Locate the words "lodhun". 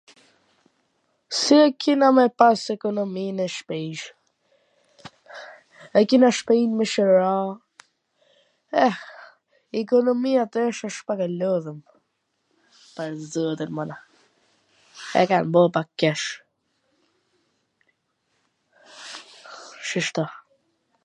11.39-11.79